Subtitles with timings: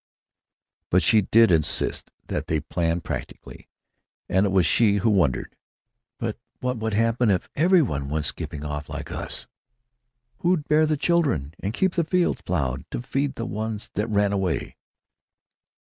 [0.89, 3.69] But she did insist that they plan practically;
[4.27, 5.55] and it was she who wondered:
[6.17, 9.45] "But what would happen if everybody went skipping off like us?
[10.39, 14.33] Who'd bear the children and keep the fields plowed to feed the ones that ran
[14.33, 14.75] away?"